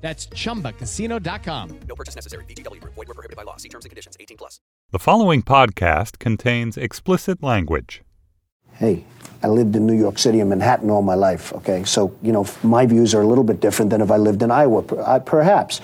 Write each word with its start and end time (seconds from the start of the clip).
That's 0.00 0.26
chumbacasino.com. 0.28 1.80
No 1.88 1.94
purchase 1.94 2.14
necessary. 2.14 2.44
VGW 2.44 2.80
Group. 2.80 2.94
Void 2.94 3.08
were 3.08 3.14
prohibited 3.14 3.36
by 3.36 3.42
law. 3.42 3.56
See 3.56 3.68
terms 3.68 3.84
and 3.84 3.90
conditions. 3.90 4.16
18 4.20 4.36
plus. 4.36 4.60
The 4.92 4.98
following 4.98 5.42
podcast 5.42 6.18
contains 6.18 6.76
explicit 6.76 7.42
language. 7.42 8.02
Hey, 8.72 9.04
I 9.42 9.48
lived 9.48 9.74
in 9.74 9.86
New 9.86 9.98
York 9.98 10.18
City 10.18 10.38
and 10.38 10.48
Manhattan 10.50 10.88
all 10.88 11.02
my 11.02 11.14
life. 11.14 11.52
Okay, 11.52 11.82
so 11.82 12.16
you 12.22 12.30
know 12.32 12.46
my 12.62 12.86
views 12.86 13.12
are 13.12 13.22
a 13.22 13.26
little 13.26 13.42
bit 13.42 13.60
different 13.60 13.90
than 13.90 14.00
if 14.00 14.10
I 14.10 14.16
lived 14.18 14.40
in 14.42 14.52
Iowa, 14.52 14.84
I- 15.04 15.18
perhaps. 15.18 15.80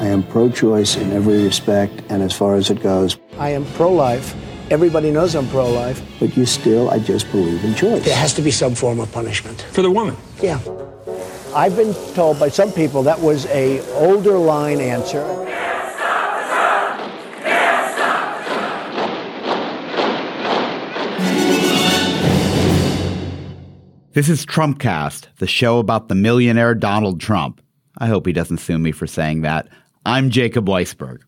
I 0.00 0.06
am 0.06 0.22
pro-choice 0.24 0.96
in 0.96 1.12
every 1.12 1.42
respect, 1.44 1.92
and 2.08 2.22
as 2.22 2.32
far 2.32 2.54
as 2.56 2.70
it 2.70 2.80
goes, 2.82 3.16
I 3.38 3.50
am 3.50 3.64
pro-life. 3.74 4.34
Everybody 4.70 5.10
knows 5.12 5.34
I'm 5.36 5.48
pro-life, 5.48 6.02
but 6.20 6.36
you 6.36 6.44
still, 6.44 6.90
I 6.90 6.98
just 6.98 7.30
believe 7.30 7.64
in 7.64 7.74
choice. 7.74 8.04
There 8.04 8.16
has 8.16 8.34
to 8.34 8.42
be 8.42 8.50
some 8.50 8.74
form 8.74 8.98
of 9.00 9.10
punishment. 9.12 9.62
For 9.72 9.82
the 9.82 9.90
woman. 9.90 10.16
Yeah. 10.42 10.58
I've 11.56 11.74
been 11.74 11.94
told 12.12 12.38
by 12.38 12.50
some 12.50 12.70
people 12.70 13.02
that 13.04 13.18
was 13.18 13.46
a 13.46 13.80
older 13.94 14.36
line 14.36 14.78
answer. 14.78 15.24
This 24.12 24.28
is 24.28 24.44
Trumpcast, 24.44 25.28
the 25.38 25.46
show 25.46 25.78
about 25.78 26.08
the 26.08 26.14
millionaire 26.14 26.74
Donald 26.74 27.22
Trump. 27.22 27.62
I 27.96 28.08
hope 28.08 28.26
he 28.26 28.34
doesn't 28.34 28.58
sue 28.58 28.76
me 28.78 28.92
for 28.92 29.06
saying 29.06 29.40
that. 29.40 29.66
I'm 30.04 30.28
Jacob 30.28 30.66
Weisberg. 30.66 31.22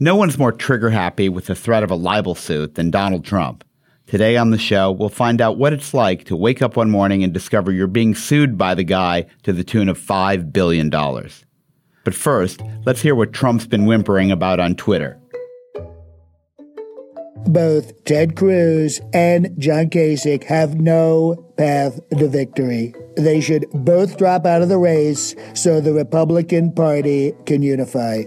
No 0.00 0.16
one's 0.16 0.38
more 0.38 0.52
trigger 0.52 0.88
happy 0.88 1.28
with 1.28 1.44
the 1.44 1.54
threat 1.54 1.82
of 1.82 1.90
a 1.90 1.94
libel 1.94 2.34
suit 2.34 2.76
than 2.76 2.90
Donald 2.90 3.26
Trump. 3.26 3.64
Today 4.06 4.36
on 4.36 4.50
the 4.50 4.58
show, 4.58 4.90
we'll 4.90 5.08
find 5.08 5.40
out 5.40 5.58
what 5.58 5.72
it's 5.72 5.94
like 5.94 6.24
to 6.24 6.36
wake 6.36 6.60
up 6.60 6.76
one 6.76 6.90
morning 6.90 7.24
and 7.24 7.32
discover 7.32 7.72
you're 7.72 7.86
being 7.86 8.14
sued 8.14 8.58
by 8.58 8.74
the 8.74 8.84
guy 8.84 9.26
to 9.44 9.52
the 9.52 9.64
tune 9.64 9.88
of 9.88 9.98
$5 9.98 10.52
billion. 10.52 10.90
But 10.90 12.14
first, 12.14 12.60
let's 12.84 13.00
hear 13.00 13.14
what 13.14 13.32
Trump's 13.32 13.66
been 13.66 13.86
whimpering 13.86 14.30
about 14.30 14.60
on 14.60 14.74
Twitter. 14.74 15.18
Both 17.46 18.04
Ted 18.04 18.36
Cruz 18.36 19.00
and 19.12 19.54
John 19.58 19.90
Kasich 19.90 20.44
have 20.44 20.80
no 20.80 21.52
path 21.56 21.98
to 22.10 22.28
victory. 22.28 22.94
They 23.16 23.40
should 23.40 23.66
both 23.72 24.16
drop 24.16 24.46
out 24.46 24.62
of 24.62 24.68
the 24.68 24.78
race 24.78 25.34
so 25.54 25.80
the 25.80 25.92
Republican 25.92 26.72
Party 26.72 27.34
can 27.46 27.62
unify. 27.62 28.24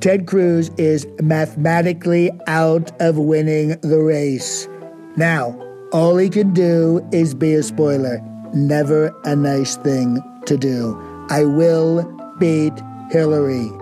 Ted 0.00 0.28
Cruz 0.28 0.70
is 0.78 1.08
mathematically 1.20 2.30
out 2.46 2.92
of 3.02 3.18
winning 3.18 3.70
the 3.80 3.98
race. 3.98 4.68
Now, 5.16 5.58
all 5.92 6.16
he 6.16 6.28
can 6.28 6.52
do 6.52 7.04
is 7.10 7.34
be 7.34 7.54
a 7.54 7.64
spoiler. 7.64 8.20
Never 8.54 9.12
a 9.24 9.34
nice 9.34 9.76
thing 9.76 10.22
to 10.46 10.56
do. 10.56 10.96
I 11.30 11.44
will 11.44 12.04
beat 12.38 12.74
Hillary. 13.10 13.72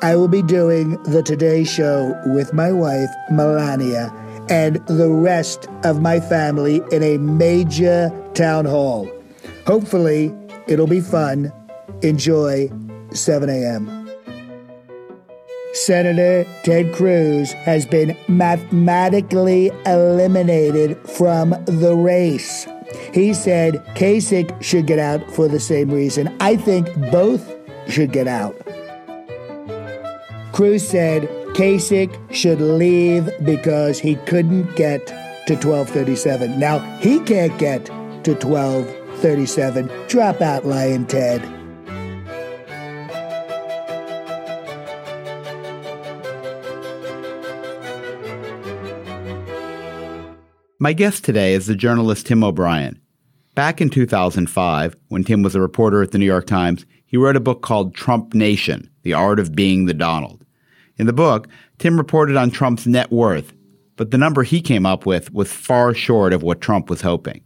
I 0.00 0.14
will 0.14 0.28
be 0.28 0.42
doing 0.42 1.02
the 1.02 1.24
Today 1.24 1.64
Show 1.64 2.14
with 2.26 2.52
my 2.52 2.70
wife, 2.70 3.10
Melania, 3.32 4.12
and 4.48 4.76
the 4.86 5.10
rest 5.10 5.68
of 5.82 6.00
my 6.00 6.20
family 6.20 6.82
in 6.92 7.02
a 7.02 7.18
major 7.18 8.12
town 8.34 8.64
hall. 8.64 9.10
Hopefully, 9.66 10.32
it'll 10.68 10.86
be 10.86 11.00
fun. 11.00 11.52
Enjoy 12.02 12.70
7 13.10 13.48
a.m. 13.48 14.05
Senator 15.76 16.46
Ted 16.62 16.94
Cruz 16.94 17.52
has 17.52 17.84
been 17.84 18.16
mathematically 18.28 19.70
eliminated 19.84 20.96
from 21.06 21.50
the 21.66 21.94
race. 21.94 22.66
He 23.12 23.34
said 23.34 23.84
Kasich 23.94 24.50
should 24.62 24.86
get 24.86 24.98
out 24.98 25.30
for 25.32 25.48
the 25.48 25.60
same 25.60 25.90
reason. 25.90 26.34
I 26.40 26.56
think 26.56 26.88
both 27.12 27.54
should 27.88 28.10
get 28.10 28.26
out. 28.26 28.56
Cruz 30.52 30.88
said 30.88 31.28
Kasich 31.54 32.16
should 32.34 32.60
leave 32.60 33.28
because 33.44 33.98
he 33.98 34.16
couldn't 34.26 34.74
get 34.76 35.06
to 35.46 35.54
1237. 35.54 36.58
Now, 36.58 36.78
he 37.00 37.20
can't 37.20 37.56
get 37.58 37.84
to 38.24 38.32
1237. 38.32 39.90
Drop 40.08 40.40
out, 40.40 40.64
Lyin' 40.64 41.06
Ted. 41.06 41.42
My 50.78 50.92
guest 50.92 51.24
today 51.24 51.54
is 51.54 51.66
the 51.66 51.74
journalist 51.74 52.26
Tim 52.26 52.44
O'Brien. 52.44 53.00
Back 53.54 53.80
in 53.80 53.88
2005, 53.88 54.94
when 55.08 55.24
Tim 55.24 55.42
was 55.42 55.54
a 55.54 55.60
reporter 55.60 56.02
at 56.02 56.10
the 56.10 56.18
New 56.18 56.26
York 56.26 56.46
Times, 56.46 56.84
he 57.06 57.16
wrote 57.16 57.34
a 57.34 57.40
book 57.40 57.62
called 57.62 57.94
Trump 57.94 58.34
Nation 58.34 58.90
The 59.02 59.14
Art 59.14 59.40
of 59.40 59.54
Being 59.54 59.86
the 59.86 59.94
Donald. 59.94 60.44
In 60.98 61.06
the 61.06 61.14
book, 61.14 61.48
Tim 61.78 61.96
reported 61.96 62.36
on 62.36 62.50
Trump's 62.50 62.86
net 62.86 63.10
worth, 63.10 63.54
but 63.96 64.10
the 64.10 64.18
number 64.18 64.42
he 64.42 64.60
came 64.60 64.84
up 64.84 65.06
with 65.06 65.32
was 65.32 65.50
far 65.50 65.94
short 65.94 66.34
of 66.34 66.42
what 66.42 66.60
Trump 66.60 66.90
was 66.90 67.00
hoping. 67.00 67.42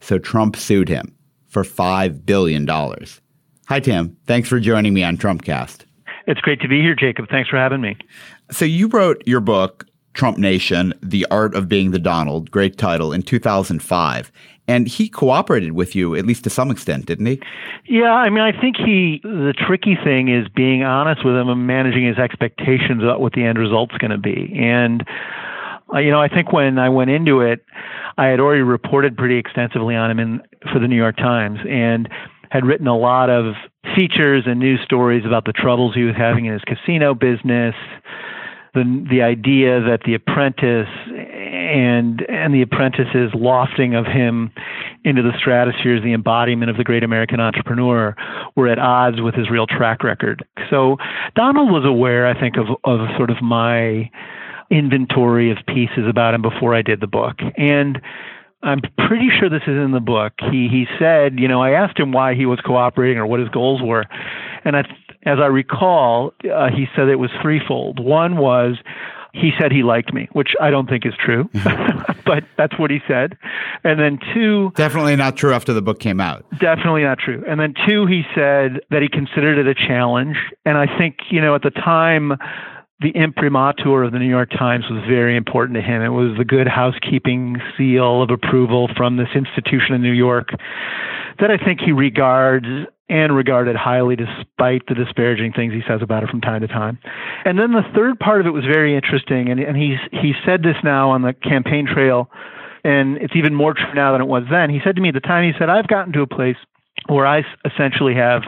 So 0.00 0.18
Trump 0.18 0.56
sued 0.56 0.88
him 0.88 1.14
for 1.48 1.64
$5 1.64 2.24
billion. 2.24 2.66
Hi, 2.66 3.80
Tim. 3.80 4.16
Thanks 4.26 4.48
for 4.48 4.58
joining 4.58 4.94
me 4.94 5.02
on 5.02 5.18
Trumpcast. 5.18 5.84
It's 6.26 6.40
great 6.40 6.62
to 6.62 6.68
be 6.68 6.80
here, 6.80 6.94
Jacob. 6.94 7.26
Thanks 7.28 7.50
for 7.50 7.58
having 7.58 7.82
me. 7.82 7.98
So 8.50 8.64
you 8.64 8.88
wrote 8.88 9.22
your 9.26 9.40
book, 9.40 9.84
Trump 10.14 10.38
Nation, 10.38 10.92
The 11.02 11.26
Art 11.30 11.54
of 11.54 11.68
Being 11.68 11.90
the 11.90 11.98
Donald, 11.98 12.50
great 12.50 12.76
title, 12.78 13.12
in 13.12 13.22
2005. 13.22 14.32
And 14.68 14.86
he 14.86 15.08
cooperated 15.08 15.72
with 15.72 15.96
you, 15.96 16.14
at 16.14 16.24
least 16.24 16.44
to 16.44 16.50
some 16.50 16.70
extent, 16.70 17.06
didn't 17.06 17.26
he? 17.26 17.40
Yeah, 17.86 18.12
I 18.12 18.30
mean, 18.30 18.42
I 18.42 18.52
think 18.52 18.76
he, 18.76 19.20
the 19.24 19.54
tricky 19.56 19.96
thing 20.02 20.28
is 20.28 20.48
being 20.48 20.84
honest 20.84 21.24
with 21.24 21.34
him 21.34 21.48
and 21.48 21.66
managing 21.66 22.06
his 22.06 22.18
expectations 22.18 23.02
about 23.02 23.20
what 23.20 23.32
the 23.32 23.42
end 23.44 23.58
result's 23.58 23.96
going 23.98 24.12
to 24.12 24.18
be. 24.18 24.52
And, 24.56 25.04
uh, 25.92 25.98
you 25.98 26.10
know, 26.10 26.20
I 26.20 26.28
think 26.28 26.52
when 26.52 26.78
I 26.78 26.88
went 26.88 27.10
into 27.10 27.40
it, 27.40 27.64
I 28.16 28.26
had 28.26 28.38
already 28.38 28.62
reported 28.62 29.16
pretty 29.16 29.38
extensively 29.38 29.96
on 29.96 30.10
him 30.10 30.20
in, 30.20 30.42
for 30.72 30.78
the 30.78 30.86
New 30.86 30.96
York 30.96 31.16
Times 31.16 31.58
and 31.68 32.08
had 32.50 32.64
written 32.64 32.86
a 32.86 32.96
lot 32.96 33.30
of 33.30 33.54
features 33.96 34.44
and 34.46 34.60
news 34.60 34.80
stories 34.84 35.24
about 35.24 35.46
the 35.46 35.52
troubles 35.52 35.94
he 35.94 36.02
was 36.02 36.14
having 36.16 36.46
in 36.46 36.52
his 36.52 36.62
casino 36.62 37.14
business, 37.14 37.74
the 38.74 39.06
the 39.10 39.22
idea 39.22 39.80
that 39.80 40.00
the 40.04 40.14
apprentice 40.14 40.88
and 41.10 42.22
and 42.28 42.54
the 42.54 42.62
apprentice's 42.62 43.30
lofting 43.34 43.94
of 43.94 44.06
him 44.06 44.52
into 45.04 45.22
the 45.22 45.32
stratosphere 45.38 45.96
as 45.96 46.02
the 46.02 46.12
embodiment 46.12 46.70
of 46.70 46.76
the 46.76 46.84
great 46.84 47.02
American 47.02 47.40
entrepreneur 47.40 48.14
were 48.56 48.68
at 48.68 48.78
odds 48.78 49.20
with 49.20 49.34
his 49.34 49.50
real 49.50 49.66
track 49.66 50.04
record. 50.04 50.44
So 50.68 50.96
Donald 51.34 51.70
was 51.70 51.84
aware, 51.84 52.26
I 52.26 52.38
think, 52.38 52.56
of, 52.56 52.66
of 52.84 53.08
sort 53.16 53.30
of 53.30 53.40
my 53.42 54.10
inventory 54.70 55.50
of 55.50 55.58
pieces 55.66 56.06
about 56.08 56.34
him 56.34 56.42
before 56.42 56.74
I 56.74 56.82
did 56.82 57.00
the 57.00 57.06
book. 57.06 57.36
And 57.56 58.00
I'm 58.62 58.80
pretty 59.08 59.28
sure 59.38 59.48
this 59.48 59.62
is 59.62 59.76
in 59.76 59.92
the 59.92 60.00
book. 60.00 60.34
He 60.50 60.68
he 60.68 60.86
said, 60.98 61.40
you 61.40 61.48
know, 61.48 61.62
I 61.62 61.70
asked 61.70 61.98
him 61.98 62.12
why 62.12 62.34
he 62.34 62.46
was 62.46 62.60
cooperating 62.60 63.18
or 63.18 63.26
what 63.26 63.40
his 63.40 63.48
goals 63.48 63.80
were, 63.82 64.04
and 64.64 64.76
I, 64.76 64.80
as 65.24 65.38
I 65.38 65.46
recall, 65.46 66.32
uh, 66.44 66.68
he 66.70 66.86
said 66.94 67.08
it 67.08 67.16
was 67.16 67.30
threefold. 67.42 68.00
One 68.00 68.36
was 68.36 68.76
he 69.32 69.52
said 69.58 69.70
he 69.70 69.82
liked 69.82 70.12
me, 70.12 70.28
which 70.32 70.54
I 70.60 70.70
don't 70.70 70.88
think 70.88 71.06
is 71.06 71.14
true, 71.24 71.48
but 72.24 72.44
that's 72.56 72.78
what 72.78 72.90
he 72.90 72.98
said. 73.06 73.38
And 73.84 74.00
then 74.00 74.18
two, 74.34 74.72
definitely 74.74 75.16
not 75.16 75.36
true 75.36 75.52
after 75.52 75.72
the 75.72 75.82
book 75.82 76.00
came 76.00 76.20
out. 76.20 76.44
Definitely 76.58 77.02
not 77.02 77.18
true. 77.18 77.44
And 77.48 77.60
then 77.60 77.74
two, 77.86 78.06
he 78.06 78.22
said 78.34 78.80
that 78.90 79.02
he 79.02 79.08
considered 79.08 79.58
it 79.58 79.66
a 79.66 79.74
challenge, 79.74 80.36
and 80.64 80.76
I 80.76 80.86
think 80.98 81.16
you 81.30 81.40
know 81.40 81.54
at 81.54 81.62
the 81.62 81.70
time 81.70 82.32
the 83.00 83.10
imprimatur 83.10 84.02
of 84.02 84.12
the 84.12 84.18
New 84.18 84.28
York 84.28 84.50
Times 84.50 84.84
was 84.90 85.02
very 85.08 85.36
important 85.36 85.76
to 85.76 85.82
him. 85.82 86.02
It 86.02 86.10
was 86.10 86.36
the 86.36 86.44
good 86.44 86.68
housekeeping 86.68 87.56
seal 87.76 88.22
of 88.22 88.30
approval 88.30 88.90
from 88.94 89.16
this 89.16 89.28
institution 89.34 89.94
in 89.94 90.02
New 90.02 90.12
York 90.12 90.50
that 91.38 91.50
I 91.50 91.56
think 91.56 91.80
he 91.80 91.92
regards 91.92 92.66
and 93.10 93.34
regarded 93.34 93.74
highly 93.74 94.14
despite 94.14 94.86
the 94.86 94.94
disparaging 94.94 95.52
things 95.52 95.74
he 95.74 95.82
says 95.86 96.00
about 96.00 96.22
it 96.22 96.30
from 96.30 96.40
time 96.40 96.60
to 96.60 96.68
time. 96.68 96.96
And 97.44 97.58
then 97.58 97.72
the 97.72 97.82
third 97.94 98.18
part 98.20 98.40
of 98.40 98.46
it 98.46 98.50
was 98.50 98.64
very 98.64 98.94
interesting, 98.94 99.50
and, 99.50 99.58
and 99.58 99.76
he's 99.76 99.98
he 100.12 100.32
said 100.46 100.62
this 100.62 100.76
now 100.84 101.10
on 101.10 101.22
the 101.22 101.34
campaign 101.34 101.86
trail, 101.86 102.30
and 102.84 103.18
it's 103.18 103.34
even 103.34 103.54
more 103.54 103.74
true 103.74 103.92
now 103.94 104.12
than 104.12 104.20
it 104.20 104.28
was 104.28 104.44
then. 104.48 104.70
He 104.70 104.80
said 104.84 104.94
to 104.96 105.02
me 105.02 105.08
at 105.08 105.14
the 105.14 105.20
time, 105.20 105.44
he 105.44 105.58
said, 105.58 105.68
I've 105.68 105.88
gotten 105.88 106.12
to 106.14 106.22
a 106.22 106.26
place 106.26 106.56
where 107.08 107.26
I 107.26 107.42
essentially 107.64 108.14
have 108.14 108.42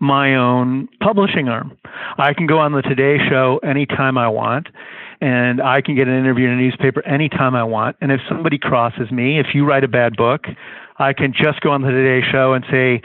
my 0.00 0.34
own 0.34 0.88
publishing 1.00 1.48
arm. 1.48 1.76
I 2.18 2.32
can 2.32 2.46
go 2.46 2.58
on 2.58 2.72
the 2.72 2.82
Today 2.82 3.18
Show 3.28 3.60
anytime 3.62 4.16
I 4.16 4.28
want, 4.28 4.68
and 5.20 5.60
I 5.60 5.82
can 5.82 5.94
get 5.94 6.08
an 6.08 6.18
interview 6.18 6.48
in 6.48 6.54
a 6.54 6.56
newspaper 6.56 7.06
anytime 7.06 7.54
I 7.54 7.62
want. 7.62 7.96
And 8.00 8.10
if 8.10 8.20
somebody 8.26 8.58
crosses 8.58 9.12
me, 9.12 9.38
if 9.38 9.48
you 9.54 9.66
write 9.66 9.84
a 9.84 9.88
bad 9.88 10.16
book, 10.16 10.46
I 10.98 11.12
can 11.12 11.32
just 11.32 11.60
go 11.60 11.70
on 11.70 11.82
the 11.82 11.90
Today 11.90 12.26
Show 12.32 12.54
and 12.54 12.64
say, 12.70 13.02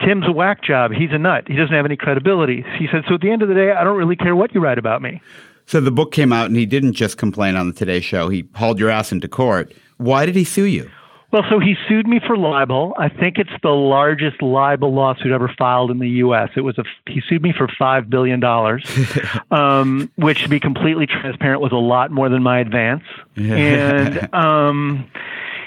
Tim's 0.00 0.26
a 0.26 0.32
whack 0.32 0.62
job. 0.62 0.92
He's 0.92 1.10
a 1.12 1.18
nut. 1.18 1.44
He 1.46 1.54
doesn't 1.54 1.74
have 1.74 1.84
any 1.84 1.96
credibility. 1.96 2.64
He 2.78 2.86
said, 2.90 3.04
So 3.08 3.14
at 3.14 3.20
the 3.20 3.30
end 3.30 3.42
of 3.42 3.48
the 3.48 3.54
day, 3.54 3.72
I 3.72 3.84
don't 3.84 3.96
really 3.96 4.16
care 4.16 4.34
what 4.34 4.54
you 4.54 4.60
write 4.60 4.78
about 4.78 5.02
me. 5.02 5.20
So 5.66 5.80
the 5.80 5.90
book 5.90 6.12
came 6.12 6.32
out 6.32 6.46
and 6.46 6.56
he 6.56 6.66
didn't 6.66 6.94
just 6.94 7.16
complain 7.16 7.56
on 7.56 7.68
the 7.68 7.72
Today 7.72 8.00
Show, 8.00 8.28
he 8.28 8.48
hauled 8.54 8.78
your 8.78 8.90
ass 8.90 9.12
into 9.12 9.28
court. 9.28 9.72
Why 9.96 10.26
did 10.26 10.34
he 10.34 10.44
sue 10.44 10.64
you? 10.64 10.90
Well, 11.32 11.44
so 11.48 11.58
he 11.58 11.76
sued 11.88 12.06
me 12.06 12.20
for 12.26 12.36
libel. 12.36 12.94
I 12.98 13.08
think 13.08 13.38
it's 13.38 13.50
the 13.62 13.70
largest 13.70 14.42
libel 14.42 14.92
lawsuit 14.92 15.32
ever 15.32 15.50
filed 15.56 15.90
in 15.90 15.98
the 15.98 16.08
U.S. 16.08 16.50
It 16.56 16.60
was 16.60 16.76
a 16.76 16.84
he 17.06 17.22
sued 17.26 17.42
me 17.42 17.54
for 17.56 17.68
five 17.78 18.10
billion 18.10 18.38
dollars, 18.38 18.84
um, 19.50 20.10
which, 20.16 20.42
to 20.42 20.50
be 20.50 20.60
completely 20.60 21.06
transparent, 21.06 21.62
was 21.62 21.72
a 21.72 21.76
lot 21.76 22.10
more 22.10 22.28
than 22.28 22.42
my 22.42 22.60
advance. 22.60 23.04
and 23.36 24.28
um, 24.34 25.10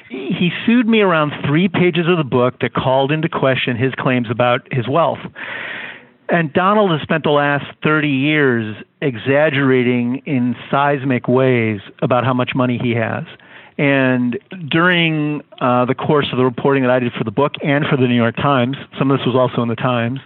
he 0.09 0.51
sued 0.65 0.87
me 0.87 1.01
around 1.01 1.31
three 1.47 1.67
pages 1.67 2.05
of 2.07 2.17
the 2.17 2.23
book 2.23 2.59
that 2.61 2.73
called 2.73 3.11
into 3.11 3.29
question 3.29 3.75
his 3.75 3.93
claims 3.95 4.27
about 4.29 4.67
his 4.71 4.87
wealth. 4.87 5.19
And 6.29 6.51
Donald 6.53 6.91
has 6.91 7.01
spent 7.01 7.23
the 7.23 7.31
last 7.31 7.65
30 7.83 8.07
years 8.07 8.75
exaggerating 9.01 10.23
in 10.25 10.55
seismic 10.71 11.27
ways 11.27 11.81
about 12.01 12.23
how 12.23 12.33
much 12.33 12.51
money 12.55 12.79
he 12.81 12.95
has. 12.95 13.25
And 13.77 14.39
during 14.69 15.41
uh, 15.59 15.85
the 15.85 15.95
course 15.95 16.27
of 16.31 16.37
the 16.37 16.45
reporting 16.45 16.83
that 16.83 16.91
I 16.91 16.99
did 16.99 17.11
for 17.13 17.23
the 17.23 17.31
book 17.31 17.53
and 17.61 17.85
for 17.85 17.97
the 17.97 18.07
New 18.07 18.15
York 18.15 18.37
Times, 18.37 18.77
some 18.97 19.11
of 19.11 19.19
this 19.19 19.27
was 19.27 19.35
also 19.35 19.61
in 19.61 19.69
the 19.69 19.75
Times, 19.75 20.19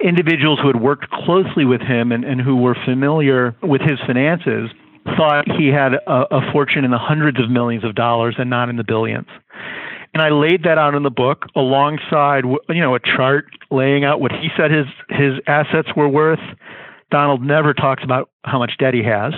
individuals 0.00 0.58
who 0.60 0.68
had 0.68 0.80
worked 0.80 1.10
closely 1.10 1.64
with 1.64 1.82
him 1.82 2.12
and, 2.12 2.24
and 2.24 2.40
who 2.40 2.56
were 2.56 2.76
familiar 2.84 3.54
with 3.62 3.82
his 3.82 3.98
finances 4.06 4.70
thought 5.16 5.44
he 5.58 5.68
had 5.68 5.94
a, 5.94 6.36
a 6.36 6.52
fortune 6.52 6.84
in 6.84 6.90
the 6.90 6.98
hundreds 6.98 7.40
of 7.40 7.50
millions 7.50 7.84
of 7.84 7.94
dollars 7.94 8.36
and 8.38 8.50
not 8.50 8.68
in 8.68 8.76
the 8.76 8.84
billions. 8.84 9.28
And 10.14 10.22
I 10.22 10.30
laid 10.30 10.62
that 10.64 10.78
out 10.78 10.94
in 10.94 11.02
the 11.02 11.10
book 11.10 11.46
alongside, 11.54 12.44
you 12.44 12.80
know, 12.80 12.94
a 12.94 13.00
chart 13.00 13.46
laying 13.70 14.04
out 14.04 14.20
what 14.20 14.32
he 14.32 14.48
said 14.56 14.70
his 14.70 14.86
his 15.10 15.34
assets 15.46 15.88
were 15.96 16.08
worth. 16.08 16.40
Donald 17.10 17.42
never 17.42 17.74
talks 17.74 18.02
about 18.02 18.30
how 18.44 18.58
much 18.58 18.72
debt 18.78 18.94
he 18.94 19.02
has. 19.02 19.34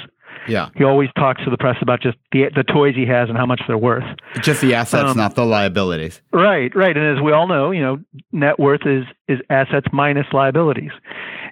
Yeah. 0.49 0.71
He 0.75 0.85
always 0.85 1.11
talks 1.17 1.45
to 1.45 1.51
the 1.51 1.59
press 1.59 1.77
about 1.83 2.01
just 2.01 2.17
the 2.33 2.47
the 2.55 2.63
toys 2.63 2.95
he 2.95 3.07
has 3.07 3.29
and 3.29 3.37
how 3.37 3.47
much 3.47 3.61
they're 3.67 3.79
worth. 3.79 4.05
Just 4.41 4.61
the 4.61 4.75
assets, 4.75 5.11
um, 5.11 5.17
not 5.17 5.35
the 5.35 5.45
liabilities. 5.45 6.23
Right, 6.33 6.75
right. 6.75 6.97
And 6.97 7.19
as 7.19 7.23
we 7.23 7.33
all 7.33 7.47
know, 7.47 7.71
you 7.73 7.83
know, 7.83 7.99
net 8.33 8.59
worth 8.59 8.87
is 8.87 9.05
is 9.29 9.39
assets 9.51 9.87
minus 9.93 10.27
liabilities. 10.33 10.93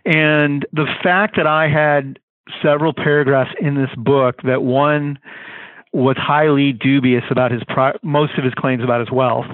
And 0.04 0.64
the 0.72 0.86
fact 1.02 1.36
that 1.36 1.46
I 1.46 1.68
had 1.68 2.18
several 2.62 2.92
paragraphs 2.92 3.50
in 3.60 3.74
this 3.74 3.90
book 3.96 4.42
that 4.42 4.62
one 4.62 5.18
was 5.92 6.16
highly 6.18 6.72
dubious 6.72 7.24
about 7.30 7.50
his 7.50 7.62
pro- 7.66 7.98
most 8.02 8.36
of 8.38 8.44
his 8.44 8.54
claims 8.54 8.84
about 8.84 9.00
his 9.00 9.10
wealth, 9.10 9.46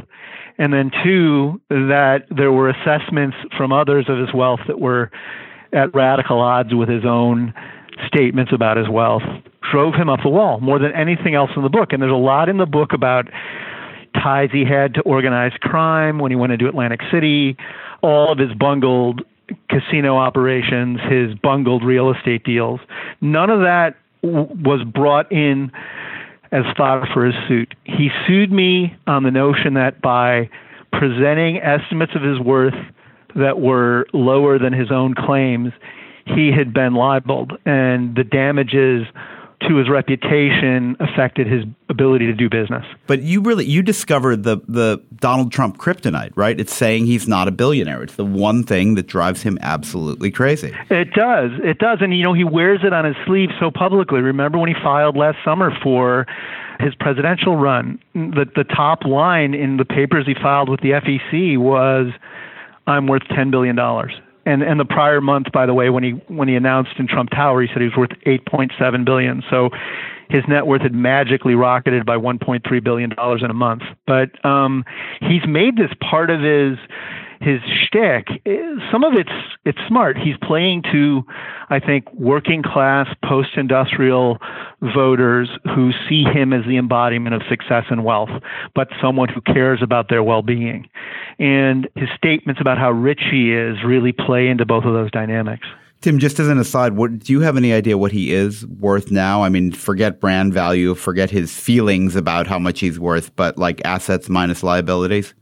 and 0.58 0.72
then 0.72 0.90
two 1.02 1.60
that 1.68 2.24
there 2.30 2.52
were 2.52 2.68
assessments 2.68 3.36
from 3.56 3.72
others 3.72 4.06
of 4.08 4.18
his 4.18 4.32
wealth 4.34 4.60
that 4.66 4.80
were 4.80 5.10
at 5.72 5.94
radical 5.94 6.40
odds 6.40 6.74
with 6.74 6.88
his 6.88 7.04
own 7.04 7.52
statements 8.06 8.52
about 8.52 8.76
his 8.76 8.88
wealth 8.88 9.22
drove 9.70 9.94
him 9.94 10.08
up 10.08 10.20
the 10.22 10.28
wall 10.28 10.60
more 10.60 10.78
than 10.78 10.92
anything 10.92 11.34
else 11.34 11.50
in 11.56 11.62
the 11.62 11.68
book. 11.68 11.92
And 11.92 12.02
there's 12.02 12.12
a 12.12 12.16
lot 12.16 12.48
in 12.48 12.58
the 12.58 12.66
book 12.66 12.92
about 12.92 13.28
ties 14.14 14.50
he 14.52 14.64
had 14.64 14.94
to 14.94 15.00
organized 15.02 15.60
crime 15.60 16.18
when 16.18 16.30
he 16.30 16.36
went 16.36 16.52
into 16.52 16.68
Atlantic 16.68 17.00
City, 17.10 17.56
all 18.02 18.32
of 18.32 18.38
his 18.38 18.52
bungled 18.54 19.22
casino 19.68 20.16
operations, 20.16 21.00
his 21.08 21.34
bungled 21.42 21.84
real 21.84 22.12
estate 22.12 22.44
deals. 22.44 22.80
None 23.20 23.50
of 23.50 23.60
that 23.60 23.96
w- 24.22 24.48
was 24.62 24.84
brought 24.84 25.30
in 25.32 25.70
as 26.52 26.64
fodder 26.76 27.06
for 27.12 27.26
his 27.26 27.34
suit. 27.48 27.74
He 27.84 28.10
sued 28.26 28.52
me 28.52 28.96
on 29.06 29.24
the 29.24 29.30
notion 29.30 29.74
that 29.74 30.00
by 30.00 30.48
presenting 30.92 31.58
estimates 31.58 32.12
of 32.14 32.22
his 32.22 32.38
worth 32.38 32.74
that 33.34 33.60
were 33.60 34.06
lower 34.12 34.58
than 34.58 34.72
his 34.72 34.92
own 34.92 35.14
claims, 35.14 35.72
he 36.26 36.52
had 36.56 36.72
been 36.72 36.94
libeled, 36.94 37.52
and 37.66 38.14
the 38.14 38.24
damages 38.24 39.06
to 39.60 39.76
his 39.76 39.88
reputation 39.88 40.96
affected 41.00 41.46
his 41.46 41.64
ability 41.88 42.26
to 42.26 42.34
do 42.34 42.48
business. 42.48 42.84
But 43.06 43.22
you 43.22 43.40
really 43.40 43.64
you 43.64 43.82
discovered 43.82 44.42
the 44.42 44.58
the 44.68 45.02
Donald 45.16 45.52
Trump 45.52 45.78
kryptonite, 45.78 46.32
right? 46.34 46.58
It's 46.58 46.74
saying 46.74 47.06
he's 47.06 47.26
not 47.26 47.48
a 47.48 47.50
billionaire. 47.50 48.02
It's 48.02 48.16
the 48.16 48.24
one 48.24 48.62
thing 48.62 48.94
that 48.94 49.06
drives 49.06 49.42
him 49.42 49.58
absolutely 49.60 50.30
crazy. 50.30 50.74
It 50.90 51.12
does. 51.12 51.52
It 51.62 51.78
does. 51.78 51.98
And 52.00 52.16
you 52.16 52.24
know, 52.24 52.32
he 52.32 52.44
wears 52.44 52.80
it 52.84 52.92
on 52.92 53.04
his 53.04 53.16
sleeve 53.26 53.50
so 53.60 53.70
publicly. 53.70 54.20
Remember 54.20 54.58
when 54.58 54.68
he 54.68 54.76
filed 54.82 55.16
last 55.16 55.38
summer 55.44 55.70
for 55.82 56.26
his 56.80 56.94
presidential 56.96 57.56
run, 57.56 57.98
the 58.14 58.46
the 58.54 58.64
top 58.64 59.04
line 59.04 59.54
in 59.54 59.76
the 59.76 59.84
papers 59.84 60.26
he 60.26 60.34
filed 60.34 60.68
with 60.68 60.80
the 60.80 60.90
FEC 60.90 61.58
was 61.58 62.12
I'm 62.86 63.06
worth 63.06 63.22
10 63.34 63.50
billion 63.50 63.76
dollars 63.76 64.12
and 64.46 64.62
and 64.62 64.78
the 64.78 64.84
prior 64.84 65.20
month, 65.20 65.52
by 65.52 65.66
the 65.66 65.74
way, 65.74 65.90
when 65.90 66.02
he 66.02 66.10
when 66.28 66.48
he 66.48 66.54
announced 66.54 66.92
in 66.98 67.06
Trump 67.06 67.30
Tower, 67.30 67.62
he 67.62 67.68
said 67.68 67.78
he 67.78 67.88
was 67.88 67.96
worth 67.96 68.10
8.7 68.26 69.04
billion. 69.04 69.42
So 69.50 69.70
his 70.28 70.42
net 70.48 70.66
worth 70.66 70.82
had 70.82 70.94
magically 70.94 71.54
rocketed 71.54 72.06
by 72.06 72.16
1.3 72.16 72.84
billion 72.84 73.10
dollars 73.10 73.42
in 73.42 73.50
a 73.50 73.54
month. 73.54 73.82
But 74.06 74.44
um, 74.44 74.84
he's 75.20 75.46
made 75.46 75.76
this 75.76 75.90
part 76.00 76.30
of 76.30 76.40
his 76.40 76.78
his 77.44 77.60
shtick. 77.62 78.28
Eh, 78.46 78.58
some 78.90 79.04
of 79.04 79.14
it's 79.14 79.30
it's 79.64 79.78
smart. 79.86 80.16
He's 80.16 80.36
playing 80.42 80.82
to, 80.92 81.22
I 81.70 81.78
think, 81.78 82.12
working 82.12 82.62
class 82.62 83.06
post 83.24 83.50
industrial 83.56 84.38
voters 84.80 85.48
who 85.74 85.92
see 86.08 86.24
him 86.24 86.52
as 86.52 86.64
the 86.66 86.76
embodiment 86.76 87.34
of 87.34 87.42
success 87.48 87.84
and 87.90 88.04
wealth, 88.04 88.30
but 88.74 88.88
someone 89.00 89.28
who 89.28 89.40
cares 89.40 89.80
about 89.82 90.08
their 90.08 90.22
well 90.22 90.42
being. 90.42 90.88
And 91.38 91.88
his 91.94 92.08
statements 92.16 92.60
about 92.60 92.78
how 92.78 92.90
rich 92.90 93.22
he 93.30 93.52
is 93.52 93.76
really 93.84 94.12
play 94.12 94.48
into 94.48 94.64
both 94.64 94.84
of 94.84 94.94
those 94.94 95.10
dynamics. 95.10 95.66
Tim, 96.04 96.18
just 96.18 96.38
as 96.38 96.48
an 96.48 96.58
aside, 96.58 96.96
what, 96.96 97.18
do 97.18 97.32
you 97.32 97.40
have 97.40 97.56
any 97.56 97.72
idea 97.72 97.96
what 97.96 98.12
he 98.12 98.34
is 98.34 98.66
worth 98.66 99.10
now? 99.10 99.42
I 99.42 99.48
mean, 99.48 99.72
forget 99.72 100.20
brand 100.20 100.52
value, 100.52 100.94
forget 100.94 101.30
his 101.30 101.58
feelings 101.58 102.14
about 102.14 102.46
how 102.46 102.58
much 102.58 102.80
he's 102.80 103.00
worth, 103.00 103.34
but 103.36 103.56
like 103.56 103.80
assets 103.86 104.28
minus 104.28 104.62
liabilities? 104.62 105.32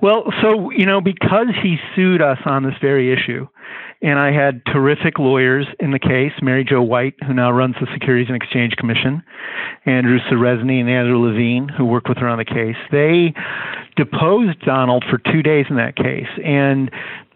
Well, 0.00 0.32
so, 0.40 0.70
you 0.70 0.86
know, 0.86 1.00
because 1.00 1.48
he 1.60 1.76
sued 1.96 2.22
us 2.22 2.38
on 2.44 2.62
this 2.62 2.74
very 2.80 3.12
issue, 3.12 3.48
and 4.00 4.20
I 4.20 4.30
had 4.30 4.64
terrific 4.66 5.18
lawyers 5.18 5.66
in 5.80 5.90
the 5.90 5.98
case, 5.98 6.32
Mary 6.40 6.64
Jo 6.64 6.82
White, 6.82 7.14
who 7.26 7.34
now 7.34 7.50
runs 7.50 7.74
the 7.80 7.88
Securities 7.92 8.28
and 8.28 8.40
Exchange 8.40 8.76
Commission, 8.76 9.24
Andrew 9.86 10.20
Ceresney 10.30 10.78
and 10.78 10.88
Andrew 10.88 11.18
Levine, 11.18 11.68
who 11.68 11.84
worked 11.84 12.08
with 12.08 12.18
her 12.18 12.28
on 12.28 12.38
the 12.38 12.44
case. 12.44 12.76
They 12.92 13.34
deposed 13.96 14.60
Donald 14.60 15.04
for 15.08 15.18
two 15.18 15.42
days 15.42 15.66
in 15.68 15.76
that 15.76 15.96
case. 15.96 16.28
And 16.44 16.90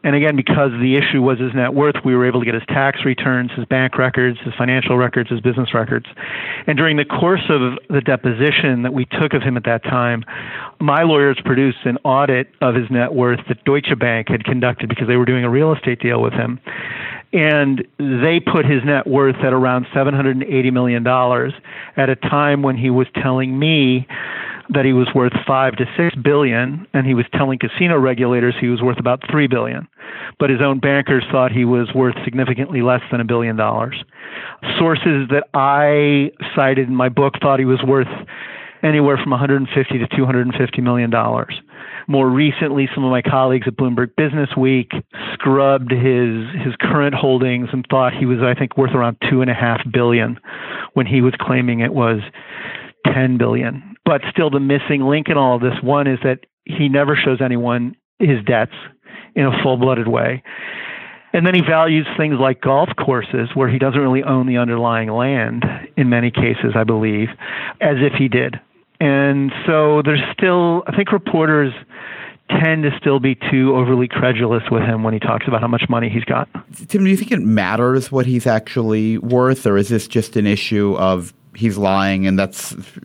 And 0.06 0.14
again, 0.14 0.36
because 0.36 0.70
the 0.80 0.94
issue 0.94 1.20
was 1.20 1.40
his 1.40 1.52
net 1.52 1.74
worth, 1.74 1.96
we 2.04 2.14
were 2.14 2.24
able 2.24 2.38
to 2.38 2.46
get 2.46 2.54
his 2.54 2.62
tax 2.68 3.04
returns, 3.04 3.50
his 3.56 3.64
bank 3.64 3.98
records, 3.98 4.38
his 4.44 4.54
financial 4.54 4.96
records, 4.96 5.28
his 5.30 5.40
business 5.40 5.74
records. 5.74 6.06
And 6.68 6.78
during 6.78 6.96
the 6.96 7.04
course 7.04 7.42
of 7.48 7.76
the 7.90 8.00
deposition 8.00 8.82
that 8.82 8.94
we 8.94 9.06
took 9.06 9.34
of 9.34 9.42
him 9.42 9.56
at 9.56 9.64
that 9.64 9.82
time, 9.82 10.22
my 10.78 11.02
lawyers 11.02 11.40
produced 11.44 11.78
an 11.86 11.98
audit 12.04 12.46
of 12.60 12.76
his 12.76 12.88
net 12.88 13.14
worth 13.14 13.40
that 13.48 13.64
Deutsche 13.64 13.98
Bank 13.98 14.28
had 14.28 14.44
conducted 14.44 14.88
because 14.88 15.08
they 15.08 15.16
were 15.16 15.24
doing 15.24 15.44
a 15.44 15.50
real 15.50 15.72
estate 15.72 15.98
deal 15.98 16.22
with 16.22 16.34
him. 16.34 16.60
And 17.32 17.84
they 17.98 18.38
put 18.38 18.64
his 18.64 18.84
net 18.84 19.08
worth 19.08 19.42
at 19.42 19.52
around 19.52 19.86
$780 19.86 20.72
million 20.72 21.04
at 21.96 22.08
a 22.08 22.14
time 22.14 22.62
when 22.62 22.76
he 22.76 22.90
was 22.90 23.08
telling 23.20 23.58
me 23.58 24.06
that 24.70 24.84
he 24.84 24.92
was 24.92 25.08
worth 25.14 25.32
five 25.46 25.76
to 25.76 25.84
six 25.96 26.14
billion, 26.16 26.86
and 26.92 27.06
he 27.06 27.14
was 27.14 27.24
telling 27.32 27.58
casino 27.58 27.98
regulators 27.98 28.54
he 28.60 28.68
was 28.68 28.82
worth 28.82 28.98
about 28.98 29.22
three 29.30 29.46
billion. 29.46 29.88
But 30.38 30.50
his 30.50 30.60
own 30.60 30.80
bankers 30.80 31.24
thought 31.30 31.52
he 31.52 31.64
was 31.64 31.88
worth 31.94 32.16
significantly 32.24 32.82
less 32.82 33.02
than 33.10 33.20
a 33.20 33.24
billion 33.24 33.56
dollars. 33.56 34.02
Sources 34.78 35.28
that 35.30 35.48
I 35.54 36.32
cited 36.54 36.88
in 36.88 36.94
my 36.94 37.08
book 37.08 37.34
thought 37.40 37.58
he 37.58 37.64
was 37.64 37.82
worth 37.86 38.08
anywhere 38.82 39.16
from 39.16 39.30
150 39.30 39.98
to 39.98 40.06
250 40.16 40.80
million 40.82 41.10
dollars. 41.10 41.60
More 42.08 42.28
recently, 42.28 42.88
some 42.94 43.02
of 43.04 43.10
my 43.10 43.22
colleagues 43.22 43.66
at 43.66 43.76
Bloomberg 43.76 44.14
Business 44.16 44.50
Week 44.56 44.92
scrubbed 45.32 45.90
his 45.90 46.46
his 46.64 46.76
current 46.80 47.14
holdings 47.14 47.68
and 47.72 47.84
thought 47.90 48.12
he 48.14 48.26
was, 48.26 48.38
I 48.42 48.54
think, 48.54 48.76
worth 48.76 48.94
around 48.94 49.16
two 49.28 49.40
and 49.42 49.50
a 49.50 49.54
half 49.54 49.80
billion, 49.92 50.38
when 50.94 51.06
he 51.06 51.20
was 51.20 51.34
claiming 51.40 51.80
it 51.80 51.92
was 51.92 52.20
10 53.14 53.38
billion. 53.38 53.96
But 54.04 54.22
still, 54.30 54.50
the 54.50 54.60
missing 54.60 55.02
link 55.02 55.28
in 55.28 55.36
all 55.36 55.56
of 55.56 55.62
this 55.62 55.82
one 55.82 56.06
is 56.06 56.18
that 56.22 56.40
he 56.64 56.88
never 56.88 57.16
shows 57.16 57.40
anyone 57.44 57.96
his 58.18 58.42
debts 58.46 58.74
in 59.34 59.44
a 59.44 59.62
full 59.62 59.76
blooded 59.76 60.08
way. 60.08 60.42
And 61.32 61.46
then 61.46 61.54
he 61.54 61.60
values 61.60 62.06
things 62.16 62.36
like 62.40 62.62
golf 62.62 62.88
courses, 62.98 63.50
where 63.54 63.68
he 63.68 63.78
doesn't 63.78 64.00
really 64.00 64.22
own 64.22 64.46
the 64.46 64.56
underlying 64.56 65.10
land 65.10 65.64
in 65.96 66.08
many 66.08 66.30
cases, 66.30 66.72
I 66.74 66.84
believe, 66.84 67.28
as 67.80 67.96
if 68.00 68.14
he 68.14 68.28
did. 68.28 68.58
And 69.00 69.52
so 69.66 70.00
there's 70.02 70.22
still, 70.32 70.82
I 70.86 70.96
think 70.96 71.12
reporters 71.12 71.74
tend 72.48 72.84
to 72.84 72.90
still 72.98 73.18
be 73.20 73.34
too 73.50 73.74
overly 73.74 74.08
credulous 74.08 74.62
with 74.70 74.82
him 74.82 75.02
when 75.02 75.12
he 75.12 75.20
talks 75.20 75.46
about 75.48 75.60
how 75.60 75.66
much 75.66 75.82
money 75.90 76.08
he's 76.08 76.24
got. 76.24 76.48
Tim, 76.88 77.04
do 77.04 77.10
you 77.10 77.16
think 77.16 77.32
it 77.32 77.42
matters 77.42 78.10
what 78.10 78.24
he's 78.24 78.46
actually 78.46 79.18
worth, 79.18 79.66
or 79.66 79.76
is 79.76 79.88
this 79.88 80.08
just 80.08 80.36
an 80.36 80.46
issue 80.46 80.96
of 80.96 81.34
he's 81.56 81.78
lying 81.78 82.26
and 82.26 82.38
that 82.38 82.54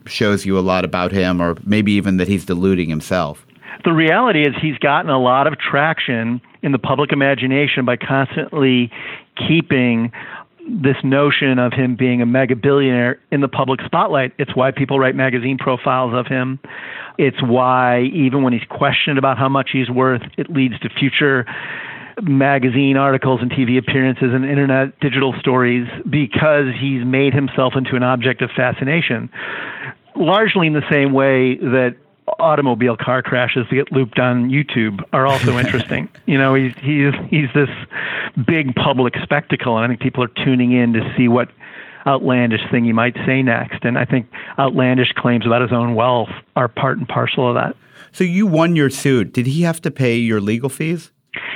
shows 0.06 0.46
you 0.46 0.58
a 0.58 0.62
lot 0.62 0.86
about 0.86 1.12
him, 1.12 1.42
or 1.42 1.58
maybe 1.66 1.92
even 1.94 2.18
that 2.18 2.28
he's 2.28 2.46
deluding 2.46 2.90
himself? 2.90 3.46
The 3.84 3.94
reality 3.94 4.44
is 4.44 4.54
he's 4.62 4.78
gotten 4.78 5.10
a 5.10 5.20
lot 5.20 5.48
of 5.48 5.58
traction 5.58 6.42
in 6.62 6.72
the 6.72 6.80
public 6.80 7.12
imagination 7.12 7.86
by 7.86 7.98
constantly 7.98 8.92
keeping 9.36 10.12
this 10.68 10.98
notion 11.04 11.58
of 11.58 11.74
him 11.74 11.96
being 11.96 12.22
a 12.22 12.26
mega 12.26 12.56
billionaire 12.56 13.20
in 13.32 13.42
the 13.42 13.48
public 13.48 13.82
spotlight. 13.84 14.34
It's 14.38 14.56
why 14.56 14.72
people 14.72 15.00
write 15.00 15.16
magazine 15.16 15.58
profiles 15.58 16.14
of 16.14 16.28
him. 16.28 16.60
It's 17.18 17.42
why 17.42 18.04
even 18.14 18.44
when 18.44 18.54
he's 18.54 18.68
questioned 18.70 19.18
about 19.18 19.38
how 19.38 19.50
much 19.50 19.72
he's 19.74 19.90
worth, 19.90 20.22
it 20.38 20.52
leads 20.52 20.80
to 20.80 20.90
future 20.90 21.46
magazine 22.22 22.98
articles 22.98 23.42
and 23.42 23.52
TV 23.52 23.78
appearances 23.78 24.34
and 24.34 24.46
internet 24.46 25.00
digital 25.00 25.34
stories 25.40 25.88
because 26.10 26.68
he's 26.80 27.06
made 27.06 27.34
himself 27.34 27.74
into 27.76 27.96
an 27.96 28.04
object 28.04 28.42
of 28.42 28.50
fascination. 28.52 29.30
Largely 30.16 30.68
in 30.68 30.74
the 30.74 30.88
same 30.90 31.14
way 31.14 31.56
that 31.58 31.96
automobile 32.40 32.96
car 32.96 33.22
crashes 33.22 33.66
that 33.70 33.76
get 33.76 33.92
looped 33.92 34.20
on 34.20 34.50
YouTube 34.50 35.04
are 35.14 35.26
also 35.26 35.58
interesting. 35.58 36.10
you 36.26 36.38
know, 36.38 36.54
he's 36.54 36.74
he's 36.78 37.14
he's 37.30 37.50
this 37.54 37.70
big 38.46 38.76
public 38.76 39.16
spectacle, 39.24 39.78
and 39.78 39.86
I 39.86 39.88
think 39.88 40.02
people 40.02 40.24
are 40.24 40.46
tuning 40.46 40.72
in 40.72 40.94
to 40.94 41.14
see 41.18 41.28
what 41.28 41.50
outlandish 42.08 42.62
thing 42.72 42.84
he 42.84 42.94
might 42.94 43.16
say 43.26 43.42
next. 43.42 43.84
And 43.84 43.98
I 43.98 44.06
think 44.06 44.28
outlandish 44.58 45.12
claims 45.14 45.46
about 45.46 45.62
his 45.62 45.72
own 45.72 45.96
wealth 45.96 46.30
are 46.56 46.68
part 46.68 46.98
and 46.98 47.08
parcel 47.08 47.48
of 47.48 47.56
that. 47.56 47.76
So 48.12 48.24
you 48.24 48.48
won 48.48 48.76
your 48.76 48.90
suit. 48.90 49.34
Did 49.34 49.46
he 49.48 49.62
have 49.62 49.82
to 49.82 49.92
pay 49.92 50.18
your 50.18 50.42
legal 50.42 50.70
fees? 50.70 51.12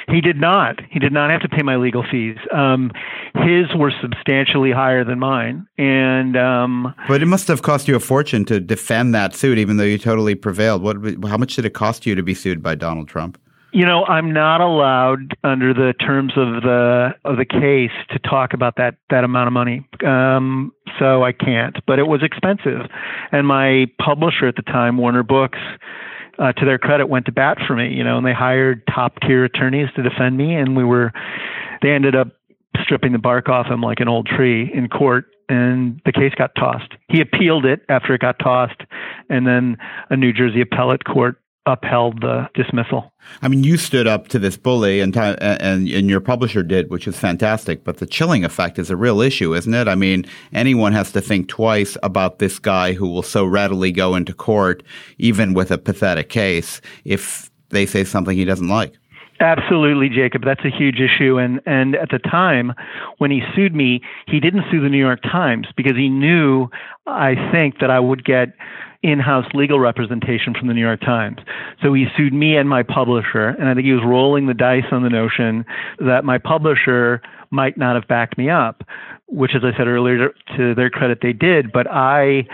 He 0.07 0.21
did 0.21 0.37
not. 0.37 0.79
He 0.89 0.99
did 0.99 1.11
not 1.11 1.31
have 1.31 1.41
to 1.41 1.49
pay 1.49 1.63
my 1.63 1.77
legal 1.77 2.03
fees. 2.09 2.37
Um, 2.53 2.91
his 3.35 3.73
were 3.75 3.91
substantially 4.01 4.71
higher 4.71 5.03
than 5.03 5.19
mine, 5.19 5.67
and 5.77 6.37
um, 6.37 6.93
but 7.07 7.21
it 7.21 7.25
must 7.25 7.47
have 7.47 7.63
cost 7.63 7.87
you 7.87 7.95
a 7.95 7.99
fortune 7.99 8.45
to 8.45 8.59
defend 8.59 9.15
that 9.15 9.33
suit, 9.33 9.57
even 9.57 9.77
though 9.77 9.83
you 9.83 9.97
totally 9.97 10.35
prevailed. 10.35 10.83
What? 10.83 10.97
How 11.27 11.37
much 11.37 11.55
did 11.55 11.65
it 11.65 11.73
cost 11.73 12.05
you 12.05 12.13
to 12.15 12.23
be 12.23 12.33
sued 12.33 12.61
by 12.61 12.75
Donald 12.75 13.07
Trump? 13.07 13.39
You 13.71 13.85
know, 13.85 14.05
I'm 14.05 14.31
not 14.31 14.61
allowed 14.61 15.35
under 15.43 15.73
the 15.73 15.93
terms 15.93 16.33
of 16.37 16.61
the 16.61 17.15
of 17.25 17.37
the 17.37 17.45
case 17.45 17.91
to 18.11 18.19
talk 18.19 18.53
about 18.53 18.75
that 18.77 18.95
that 19.09 19.23
amount 19.23 19.47
of 19.47 19.53
money. 19.53 19.85
Um, 20.05 20.71
so 20.99 21.23
I 21.23 21.31
can't. 21.31 21.77
But 21.85 21.99
it 21.99 22.07
was 22.07 22.21
expensive, 22.23 22.89
and 23.31 23.47
my 23.47 23.87
publisher 23.99 24.47
at 24.47 24.55
the 24.55 24.61
time, 24.61 24.97
Warner 24.97 25.23
Books 25.23 25.59
uh, 26.39 26.53
to 26.53 26.65
their 26.65 26.77
credit, 26.77 27.07
went 27.07 27.25
to 27.25 27.31
bat 27.31 27.57
for 27.67 27.75
me. 27.75 27.93
You 27.93 28.03
know, 28.03 28.17
and 28.17 28.25
they 28.25 28.33
hired 28.33 28.85
top 28.87 29.19
tier 29.21 29.43
attorneys 29.45 29.89
to 29.95 30.03
defend 30.03 30.37
me, 30.37 30.55
and 30.55 30.75
we 30.75 30.83
were. 30.83 31.11
They 31.81 31.91
ended 31.91 32.15
up 32.15 32.29
stripping 32.81 33.11
the 33.11 33.19
bark 33.19 33.49
off 33.49 33.67
him 33.67 33.81
like 33.81 33.99
an 33.99 34.07
old 34.07 34.27
tree 34.27 34.71
in 34.73 34.87
court, 34.89 35.25
and 35.49 36.01
the 36.05 36.11
case 36.11 36.33
got 36.35 36.55
tossed. 36.55 36.93
He 37.09 37.21
appealed 37.21 37.65
it 37.65 37.81
after 37.89 38.13
it 38.13 38.21
got 38.21 38.39
tossed, 38.39 38.81
and 39.29 39.45
then 39.45 39.77
a 40.09 40.17
New 40.17 40.33
Jersey 40.33 40.61
appellate 40.61 41.03
court 41.05 41.39
upheld 41.65 42.21
the 42.21 42.47
dismissal. 42.53 43.11
I 43.41 43.47
mean, 43.47 43.63
you 43.63 43.77
stood 43.77 44.07
up 44.07 44.27
to 44.29 44.39
this 44.39 44.57
bully, 44.57 44.99
and 45.01 45.15
and 45.17 45.87
and 45.87 46.09
your 46.09 46.21
publisher 46.21 46.63
did, 46.63 46.89
which 46.89 47.07
is 47.07 47.17
fantastic. 47.17 47.83
But 47.83 47.97
the 47.97 48.05
chilling 48.05 48.45
effect 48.45 48.77
is 48.77 48.89
a 48.89 48.95
real 48.95 49.21
issue, 49.21 49.55
isn't 49.55 49.73
it? 49.73 49.87
I 49.87 49.95
mean, 49.95 50.25
anyone 50.53 50.93
has 50.93 51.11
to 51.13 51.21
think 51.21 51.47
twice 51.47 51.97
about 52.03 52.39
this 52.39 52.59
guy 52.59 52.93
who 52.93 53.07
will 53.07 53.23
so 53.23 53.45
readily 53.45 53.91
go 53.91 54.15
into 54.15 54.33
court, 54.33 54.83
even 55.17 55.53
with 55.53 55.71
a 55.71 55.77
pathetic 55.77 56.29
case, 56.29 56.81
if 57.03 57.49
they 57.69 57.85
say 57.85 58.03
something 58.03 58.37
he 58.37 58.45
doesn't 58.45 58.67
like. 58.67 58.93
Absolutely, 59.39 60.07
Jacob. 60.07 60.45
That's 60.45 60.63
a 60.63 60.69
huge 60.69 60.99
issue. 60.99 61.37
And 61.37 61.59
and 61.65 61.95
at 61.95 62.09
the 62.09 62.19
time 62.19 62.73
when 63.17 63.31
he 63.31 63.41
sued 63.53 63.75
me, 63.75 64.01
he 64.27 64.39
didn't 64.39 64.63
sue 64.71 64.81
the 64.81 64.89
New 64.89 64.97
York 64.97 65.21
Times 65.23 65.67
because 65.75 65.95
he 65.95 66.07
knew, 66.07 66.69
I 67.05 67.35
think, 67.51 67.79
that 67.79 67.89
I 67.89 67.99
would 67.99 68.23
get 68.23 68.53
in-house 69.03 69.45
legal 69.53 69.79
representation 69.79 70.53
from 70.53 70.67
the 70.67 70.73
New 70.73 70.81
York 70.81 71.01
Times. 71.01 71.37
So 71.83 71.93
he 71.93 72.05
sued 72.17 72.33
me 72.33 72.55
and 72.55 72.67
my 72.67 72.81
publisher, 72.81 73.49
and 73.49 73.69
I 73.69 73.75
think 73.75 73.85
he 73.85 73.91
was 73.91 74.03
rolling 74.03 74.47
the 74.47 74.53
dice 74.53 74.85
on 74.91 75.03
the 75.03 75.09
notion 75.09 75.65
that 75.99 76.23
my 76.23 76.37
publisher 76.39 77.21
might 77.51 77.77
not 77.77 77.95
have 77.95 78.07
backed 78.07 78.37
me 78.37 78.49
up, 78.49 78.83
which, 79.27 79.51
as 79.53 79.63
I 79.63 79.77
said 79.77 79.87
earlier, 79.87 80.29
to 80.57 80.73
their 80.73 80.89
credit, 80.89 81.19
they 81.21 81.33
did. 81.33 81.71
But 81.71 81.87
I 81.91 82.47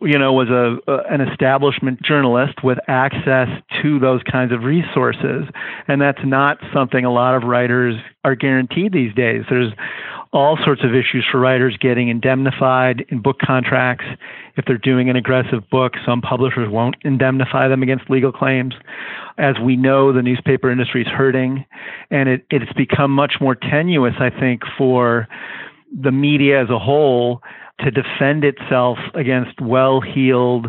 you 0.00 0.18
know, 0.18 0.32
was 0.32 0.48
a, 0.48 0.76
an 1.10 1.20
establishment 1.20 2.02
journalist 2.02 2.62
with 2.62 2.78
access 2.88 3.48
to 3.82 3.98
those 3.98 4.22
kinds 4.22 4.52
of 4.52 4.64
resources, 4.64 5.44
and 5.88 6.00
that's 6.00 6.24
not 6.24 6.58
something 6.72 7.04
a 7.04 7.12
lot 7.12 7.34
of 7.34 7.44
writers 7.44 7.96
are 8.24 8.34
guaranteed 8.34 8.92
these 8.92 9.14
days. 9.14 9.44
There's 9.48 9.72
all 10.34 10.58
sorts 10.64 10.82
of 10.82 10.94
issues 10.94 11.24
for 11.30 11.38
writers 11.38 11.76
getting 11.78 12.08
indemnified 12.08 13.06
in 13.08 13.22
book 13.22 13.38
contracts. 13.38 14.04
If 14.56 14.64
they're 14.64 14.78
doing 14.78 15.08
an 15.08 15.14
aggressive 15.14 15.68
book, 15.70 15.92
some 16.04 16.20
publishers 16.20 16.68
won't 16.68 16.96
indemnify 17.02 17.68
them 17.68 17.84
against 17.84 18.10
legal 18.10 18.32
claims. 18.32 18.74
As 19.38 19.54
we 19.62 19.76
know, 19.76 20.12
the 20.12 20.22
newspaper 20.22 20.72
industry 20.72 21.02
is 21.02 21.08
hurting, 21.08 21.64
and 22.10 22.28
it, 22.28 22.46
it's 22.50 22.72
become 22.72 23.12
much 23.12 23.34
more 23.40 23.54
tenuous, 23.54 24.14
I 24.18 24.30
think, 24.30 24.62
for 24.76 25.28
the 25.98 26.12
media 26.12 26.62
as 26.62 26.70
a 26.70 26.78
whole 26.78 27.40
to 27.80 27.90
defend 27.90 28.44
itself 28.44 28.98
against 29.14 29.60
well 29.60 30.00
heeled 30.00 30.68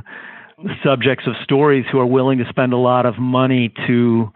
subjects 0.83 1.27
of 1.27 1.33
stories 1.43 1.85
who 1.91 1.99
are 1.99 2.05
willing 2.05 2.37
to 2.37 2.45
spend 2.49 2.73
a 2.73 2.77
lot 2.77 3.05
of 3.05 3.17
money 3.17 3.73
to 3.87 4.31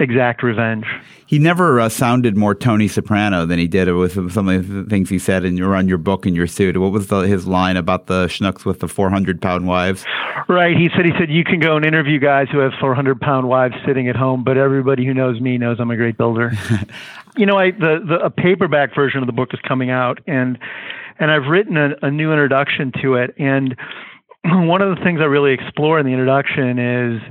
exact 0.00 0.42
revenge. 0.42 0.84
He 1.26 1.38
never 1.38 1.80
uh, 1.80 1.88
sounded 1.88 2.36
more 2.36 2.54
Tony 2.54 2.88
Soprano 2.88 3.46
than 3.46 3.58
he 3.58 3.68
did 3.68 3.92
with 3.92 4.32
some 4.32 4.48
of 4.48 4.68
the 4.68 4.84
things 4.84 5.08
he 5.08 5.18
said 5.18 5.44
in 5.44 5.56
your 5.56 5.74
on 5.74 5.88
your 5.88 5.98
book 5.98 6.26
and 6.26 6.34
your 6.34 6.46
suit. 6.46 6.76
What 6.76 6.92
was 6.92 7.06
the, 7.06 7.20
his 7.20 7.46
line 7.46 7.76
about 7.76 8.06
the 8.06 8.26
schnooks 8.26 8.64
with 8.64 8.80
the 8.80 8.88
400 8.88 9.40
pound 9.40 9.66
wives? 9.66 10.04
Right. 10.48 10.76
He 10.76 10.90
said 10.94 11.06
he 11.06 11.12
said 11.18 11.30
you 11.30 11.44
can 11.44 11.60
go 11.60 11.76
and 11.76 11.84
interview 11.86 12.18
guys 12.18 12.48
who 12.50 12.58
have 12.58 12.72
400 12.80 13.20
pound 13.20 13.48
wives 13.48 13.74
sitting 13.86 14.08
at 14.08 14.16
home, 14.16 14.44
but 14.44 14.58
everybody 14.58 15.06
who 15.06 15.14
knows 15.14 15.40
me 15.40 15.58
knows 15.58 15.78
I'm 15.80 15.90
a 15.90 15.96
great 15.96 16.18
builder. 16.18 16.52
you 17.36 17.46
know, 17.46 17.56
I 17.56 17.70
the, 17.72 18.00
the 18.06 18.24
a 18.24 18.30
paperback 18.30 18.94
version 18.94 19.20
of 19.20 19.26
the 19.26 19.32
book 19.32 19.50
is 19.52 19.60
coming 19.66 19.90
out, 19.90 20.20
and 20.26 20.58
and 21.18 21.30
I've 21.30 21.46
written 21.50 21.76
a, 21.76 21.90
a 22.02 22.10
new 22.10 22.32
introduction 22.32 22.92
to 23.02 23.14
it. 23.14 23.34
And 23.38 23.76
one 24.44 24.82
of 24.82 24.96
the 24.96 25.02
things 25.02 25.20
I 25.20 25.24
really 25.24 25.52
explore 25.52 25.98
in 25.98 26.06
the 26.06 26.12
introduction 26.12 26.78
is 26.78 27.22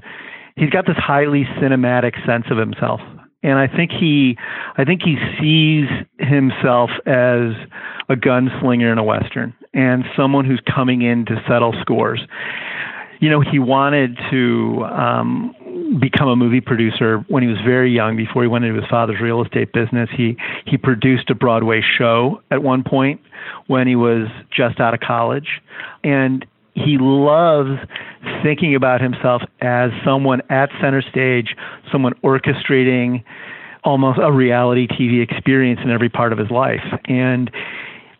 he's 0.55 0.69
got 0.69 0.85
this 0.85 0.97
highly 0.97 1.45
cinematic 1.59 2.13
sense 2.25 2.45
of 2.49 2.57
himself. 2.57 3.01
And 3.43 3.59
I 3.59 3.67
think 3.67 3.91
he, 3.91 4.37
I 4.77 4.85
think 4.85 5.01
he 5.03 5.17
sees 5.39 5.87
himself 6.17 6.91
as 7.05 7.51
a 8.07 8.15
gunslinger 8.15 8.89
in 8.89 8.97
a 8.97 9.03
western 9.03 9.53
and 9.73 10.05
someone 10.15 10.45
who's 10.45 10.61
coming 10.73 11.01
in 11.01 11.25
to 11.25 11.35
settle 11.47 11.73
scores. 11.81 12.21
You 13.19 13.29
know, 13.29 13.41
he 13.41 13.59
wanted 13.59 14.17
to 14.31 14.85
um, 14.85 15.55
become 15.99 16.29
a 16.29 16.35
movie 16.35 16.61
producer 16.61 17.23
when 17.27 17.43
he 17.43 17.49
was 17.49 17.57
very 17.65 17.91
young. 17.91 18.15
Before 18.15 18.41
he 18.41 18.47
went 18.47 18.65
into 18.65 18.79
his 18.79 18.89
father's 18.89 19.21
real 19.21 19.43
estate 19.43 19.73
business, 19.73 20.09
he 20.15 20.37
he 20.65 20.77
produced 20.77 21.29
a 21.29 21.35
Broadway 21.35 21.81
show 21.81 22.41
at 22.51 22.63
one 22.63 22.83
point 22.83 23.21
when 23.67 23.87
he 23.87 23.95
was 23.95 24.27
just 24.51 24.79
out 24.79 24.93
of 24.93 24.99
college, 24.99 25.61
and 26.03 26.45
he 26.75 26.97
loves 26.99 27.79
thinking 28.41 28.75
about 28.75 29.01
himself 29.01 29.41
as 29.61 29.91
someone 30.03 30.41
at 30.49 30.69
center 30.81 31.01
stage, 31.01 31.55
someone 31.91 32.13
orchestrating 32.23 33.23
almost 33.83 34.19
a 34.21 34.31
reality 34.31 34.87
TV 34.87 35.21
experience 35.21 35.79
in 35.83 35.91
every 35.91 36.09
part 36.09 36.31
of 36.31 36.39
his 36.39 36.49
life. 36.49 36.83
And 37.05 37.51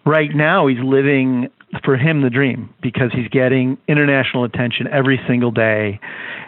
right 0.05 0.29
now 0.35 0.67
he's 0.67 0.79
living 0.79 1.49
for 1.83 1.97
him 1.97 2.21
the 2.21 2.29
dream 2.29 2.73
because 2.81 3.11
he's 3.13 3.27
getting 3.29 3.77
international 3.87 4.43
attention 4.43 4.87
every 4.87 5.19
single 5.27 5.51
day. 5.51 5.99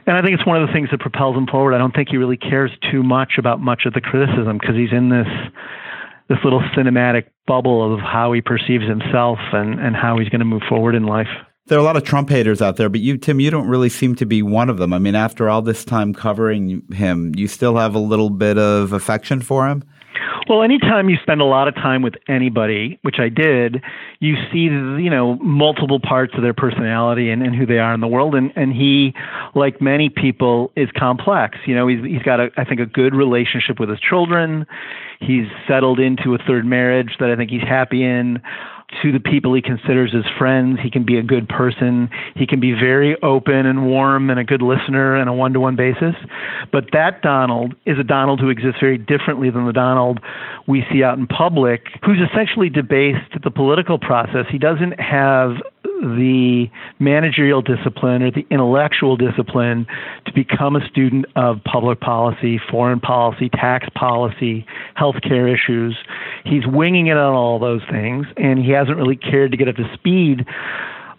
And 0.05 0.17
I 0.17 0.21
think 0.21 0.33
it's 0.37 0.45
one 0.45 0.61
of 0.61 0.67
the 0.67 0.73
things 0.73 0.89
that 0.91 0.99
propels 0.99 1.35
him 1.35 1.47
forward. 1.47 1.73
I 1.73 1.77
don't 1.77 1.95
think 1.95 2.09
he 2.09 2.17
really 2.17 2.37
cares 2.37 2.71
too 2.91 3.03
much 3.03 3.33
about 3.37 3.59
much 3.59 3.83
of 3.85 3.93
the 3.93 4.01
criticism 4.01 4.57
because 4.59 4.75
he's 4.75 4.91
in 4.91 5.09
this 5.09 5.27
this 6.27 6.39
little 6.43 6.61
cinematic 6.75 7.25
bubble 7.45 7.93
of 7.93 7.99
how 7.99 8.33
he 8.33 8.41
perceives 8.41 8.87
himself 8.87 9.37
and, 9.53 9.79
and 9.79 9.95
how 9.95 10.17
he's 10.17 10.29
going 10.29 10.39
to 10.39 10.45
move 10.45 10.63
forward 10.67 10.95
in 10.95 11.05
life. 11.05 11.27
There 11.67 11.77
are 11.77 11.81
a 11.81 11.83
lot 11.83 11.97
of 11.97 12.03
Trump 12.03 12.29
haters 12.29 12.61
out 12.61 12.77
there, 12.77 12.89
but 12.89 12.99
you, 12.99 13.17
Tim, 13.17 13.39
you 13.39 13.51
don't 13.51 13.67
really 13.67 13.89
seem 13.89 14.15
to 14.15 14.25
be 14.25 14.41
one 14.41 14.69
of 14.69 14.77
them. 14.77 14.93
I 14.93 14.99
mean, 14.99 15.15
after 15.15 15.49
all 15.49 15.61
this 15.61 15.85
time 15.85 16.13
covering 16.13 16.81
him, 16.91 17.33
you 17.35 17.47
still 17.47 17.77
have 17.77 17.93
a 17.95 17.99
little 17.99 18.29
bit 18.29 18.57
of 18.57 18.91
affection 18.91 19.41
for 19.41 19.67
him? 19.67 19.83
Well, 20.47 20.61
anytime 20.61 21.09
you 21.09 21.17
spend 21.23 21.41
a 21.41 21.45
lot 21.45 21.67
of 21.67 21.73
time 21.73 22.03
with 22.03 22.13
anybody, 22.27 22.99
which 23.01 23.15
I 23.19 23.29
did, 23.29 23.81
you 24.19 24.35
see, 24.51 24.59
you 24.59 25.09
know, 25.09 25.37
multiple 25.37 25.99
parts 25.99 26.33
of 26.35 26.43
their 26.43 26.53
personality 26.53 27.31
and, 27.31 27.41
and 27.41 27.55
who 27.55 27.65
they 27.65 27.79
are 27.79 27.93
in 27.93 27.99
the 27.99 28.07
world. 28.07 28.35
And, 28.35 28.53
and 28.55 28.71
he, 28.71 29.13
like 29.55 29.81
many 29.81 30.09
people, 30.09 30.71
is 30.75 30.89
complex. 30.95 31.57
You 31.65 31.73
know, 31.73 31.87
he's, 31.87 32.03
he's 32.03 32.21
got, 32.21 32.39
a, 32.39 32.51
I 32.57 32.63
think, 32.63 32.79
a 32.79 32.85
good 32.85 33.15
relationship 33.15 33.79
with 33.79 33.89
his 33.89 33.99
children. 33.99 34.67
He's 35.19 35.47
settled 35.67 35.99
into 35.99 36.35
a 36.35 36.37
third 36.37 36.65
marriage 36.65 37.15
that 37.19 37.31
I 37.31 37.35
think 37.35 37.49
he's 37.49 37.61
happy 37.61 38.03
in 38.03 38.41
to 39.01 39.11
the 39.11 39.19
people 39.19 39.53
he 39.53 39.61
considers 39.61 40.13
his 40.13 40.25
friends. 40.37 40.79
He 40.81 40.89
can 40.89 41.05
be 41.05 41.17
a 41.17 41.23
good 41.23 41.49
person. 41.49 42.09
He 42.35 42.45
can 42.45 42.59
be 42.59 42.71
very 42.71 43.15
open 43.21 43.65
and 43.65 43.87
warm 43.87 44.29
and 44.29 44.39
a 44.39 44.43
good 44.43 44.61
listener 44.61 45.15
on 45.15 45.27
a 45.27 45.33
one 45.33 45.53
to 45.53 45.59
one 45.59 45.75
basis. 45.75 46.15
But 46.71 46.85
that 46.93 47.21
Donald 47.21 47.75
is 47.85 47.97
a 47.99 48.03
Donald 48.03 48.39
who 48.39 48.49
exists 48.49 48.79
very 48.79 48.97
differently 48.97 49.49
than 49.49 49.65
the 49.65 49.73
Donald 49.73 50.19
we 50.67 50.83
see 50.91 51.03
out 51.03 51.17
in 51.17 51.27
public, 51.27 51.87
who's 52.03 52.19
essentially 52.19 52.69
debased 52.69 53.41
the 53.43 53.51
political 53.51 53.99
process. 53.99 54.45
He 54.49 54.57
doesn't 54.57 54.99
have 54.99 55.57
the 56.01 56.67
managerial 56.99 57.61
discipline 57.61 58.21
or 58.21 58.31
the 58.31 58.45
intellectual 58.49 59.17
discipline 59.17 59.87
to 60.25 60.33
become 60.33 60.75
a 60.75 60.87
student 60.87 61.25
of 61.35 61.63
public 61.63 61.99
policy, 61.99 62.59
foreign 62.69 62.99
policy, 62.99 63.49
tax 63.49 63.87
policy, 63.95 64.65
healthcare 64.97 65.51
issues. 65.51 65.97
He's 66.43 66.65
winging 66.65 67.07
it 67.07 67.17
on 67.17 67.33
all 67.33 67.59
those 67.59 67.81
things, 67.89 68.25
and 68.37 68.59
he 68.59 68.71
hasn't 68.71 68.97
really 68.97 69.15
cared 69.15 69.51
to 69.51 69.57
get 69.57 69.67
up 69.67 69.75
to 69.75 69.93
speed 69.93 70.45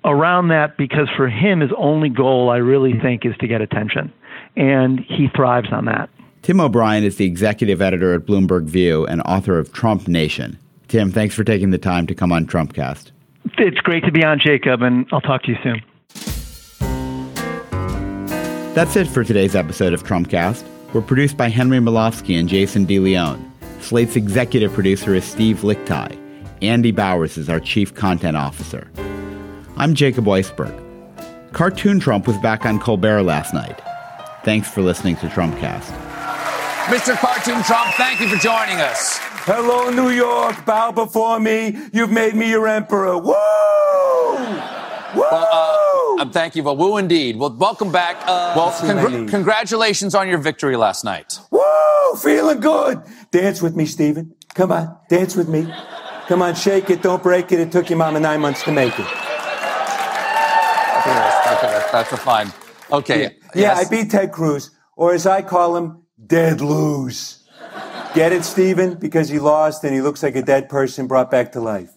around 0.05 0.49
that 0.49 0.77
because 0.77 1.09
for 1.17 1.29
him, 1.29 1.61
his 1.61 1.73
only 1.77 2.09
goal, 2.09 2.51
I 2.51 2.59
really 2.59 2.99
think, 2.99 3.25
is 3.25 3.37
to 3.41 3.47
get 3.47 3.61
attention. 3.61 4.13
And 4.57 5.01
he 5.01 5.29
thrives 5.35 5.69
on 5.73 5.85
that. 5.87 6.09
Tim 6.43 6.61
O'Brien 6.61 7.03
is 7.03 7.17
the 7.17 7.25
executive 7.25 7.83
editor 7.83 8.15
at 8.15 8.23
Bloomberg 8.23 8.65
View 8.65 9.05
and 9.07 9.21
author 9.23 9.59
of 9.59 9.73
Trump 9.73 10.07
Nation. 10.07 10.59
Tim, 10.87 11.11
thanks 11.11 11.35
for 11.35 11.43
taking 11.43 11.71
the 11.71 11.79
time 11.79 12.07
to 12.07 12.15
come 12.15 12.31
on 12.31 12.47
Trumpcast. 12.47 13.11
It's 13.59 13.81
great 13.81 14.05
to 14.05 14.13
be 14.13 14.25
on, 14.25 14.39
Jacob, 14.39 14.83
and 14.83 15.07
I'll 15.13 15.21
talk 15.21 15.43
to 15.45 15.53
you 15.53 15.59
soon. 15.63 15.83
That's 18.75 18.95
it 18.97 19.07
for 19.07 19.25
today's 19.25 19.57
episode 19.57 19.95
of 19.95 20.05
Trumpcast. 20.05 20.65
We're 20.93 21.01
produced 21.01 21.37
by 21.37 21.49
Henry 21.49 21.79
Molofsky 21.79 22.39
and 22.39 22.49
Jason 22.49 22.87
DeLeon. 22.87 23.43
Slate's 23.81 24.17
executive 24.17 24.73
producer 24.73 25.15
is 25.15 25.25
Steve 25.25 25.59
Lickteig. 25.59 26.19
Andy 26.63 26.91
Bowers 26.91 27.39
is 27.39 27.49
our 27.49 27.61
chief 27.61 27.95
content 27.95 28.37
officer. 28.37 28.91
I'm 29.77 29.95
Jacob 29.95 30.25
Weisberg. 30.27 30.83
Cartoon 31.53 32.01
Trump 32.01 32.27
was 32.27 32.37
back 32.39 32.67
on 32.67 32.79
Colbert 32.79 33.23
last 33.23 33.55
night. 33.55 33.81
Thanks 34.45 34.69
for 34.71 34.83
listening 34.83 35.17
to 35.17 35.27
Trumpcast. 35.27 35.93
Mr. 36.87 37.17
Cartoon 37.17 37.63
Trump, 37.63 37.95
thank 37.95 38.21
you 38.21 38.29
for 38.29 38.37
joining 38.37 38.77
us. 38.77 39.19
Hello, 39.49 39.91
New 39.91 40.11
York. 40.11 40.67
Bow 40.67 40.91
before 40.91 41.39
me. 41.39 41.79
You've 41.93 42.11
made 42.11 42.35
me 42.35 42.51
your 42.51 42.67
emperor. 42.67 43.17
Woo! 43.17 43.29
Woo! 43.29 43.35
Well, 45.21 46.19
uh, 46.19 46.23
uh, 46.23 46.31
thank 46.33 46.57
you. 46.57 46.65
Well, 46.65 46.77
woo 46.77 46.97
indeed. 46.97 47.37
Well, 47.37 47.57
welcome 47.57 47.93
back. 47.93 48.17
Uh, 48.27 48.55
well, 48.57 48.73
congr- 48.73 49.29
congratulations 49.29 50.17
on 50.17 50.27
your 50.27 50.39
victory 50.39 50.75
last 50.75 51.05
night. 51.05 51.39
Woo! 51.53 51.61
Feeling 52.21 52.59
good. 52.59 53.01
Dance 53.31 53.63
with 53.63 53.77
me, 53.77 53.87
Stephen. 53.87 54.35
Come 54.55 54.73
on, 54.73 54.99
dance 55.09 55.37
with 55.37 55.49
me. 55.49 55.73
Come 56.27 56.43
on, 56.43 56.57
shake 56.57 56.91
it, 56.91 57.01
don't 57.01 57.23
break 57.23 57.53
it. 57.53 57.61
It 57.61 57.71
took 57.71 57.89
your 57.89 57.99
mama 57.99 58.19
nine 58.19 58.41
months 58.41 58.65
to 58.65 58.73
make 58.73 58.99
it. 58.99 59.07
That's, 61.93 62.11
a 62.11 62.17
fine. 62.17 62.53
Okay. 62.91 63.23
Yeah, 63.23 63.29
yes. 63.55 63.87
I 63.87 63.89
beat 63.89 64.11
Ted 64.11 64.33
Cruz, 64.33 64.73
or 64.97 65.15
as 65.15 65.25
I 65.25 65.43
call 65.43 65.77
him, 65.77 66.03
dead 66.27 66.61
lose. 66.61 67.46
Get 68.17 68.33
it, 68.33 68.47
Stephen? 68.47 68.95
Because 68.95 69.29
he 69.29 69.39
lost 69.39 69.85
and 69.85 69.95
he 69.95 70.01
looks 70.01 70.23
like 70.23 70.37
a 70.37 70.43
dead 70.43 70.71
person 70.71 71.07
brought 71.07 71.31
back 71.31 71.53
to 71.53 71.61
life. 71.61 71.91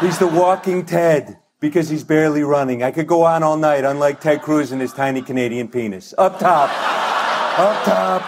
He's 0.00 0.18
the 0.18 0.26
walking 0.26 0.84
Ted 0.84 1.38
because 1.60 1.88
he's 1.88 2.02
barely 2.02 2.42
running. 2.42 2.82
I 2.82 2.90
could 2.90 3.06
go 3.06 3.22
on 3.22 3.44
all 3.44 3.56
night, 3.56 3.84
unlike 3.84 4.20
Ted 4.20 4.42
Cruz 4.42 4.72
and 4.72 4.80
his 4.80 4.92
tiny 4.92 5.22
Canadian 5.22 5.68
penis. 5.68 6.12
Up 6.18 6.40
top. 6.40 6.70
Up 7.56 7.84
top. 7.84 8.22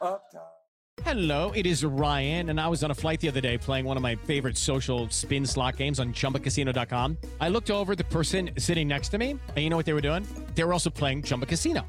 Up 0.00 0.30
top. 0.30 0.62
Hello, 1.02 1.50
it 1.50 1.66
is 1.66 1.84
Ryan, 1.84 2.48
and 2.50 2.60
I 2.60 2.68
was 2.68 2.84
on 2.84 2.92
a 2.92 2.94
flight 2.94 3.18
the 3.18 3.26
other 3.26 3.40
day 3.40 3.58
playing 3.58 3.84
one 3.84 3.96
of 3.96 4.04
my 4.04 4.14
favorite 4.14 4.56
social 4.56 5.08
spin 5.10 5.46
slot 5.46 5.78
games 5.78 5.98
on 5.98 6.12
chumbacasino.com. 6.12 7.18
I 7.40 7.48
looked 7.48 7.72
over 7.72 7.96
the 7.96 8.04
person 8.04 8.50
sitting 8.56 8.86
next 8.86 9.08
to 9.08 9.18
me, 9.18 9.30
and 9.30 9.56
you 9.56 9.68
know 9.68 9.76
what 9.76 9.86
they 9.86 9.94
were 9.94 10.00
doing? 10.00 10.24
They 10.54 10.62
were 10.62 10.72
also 10.72 10.90
playing 10.90 11.24
Chumba 11.24 11.46
Casino. 11.46 11.88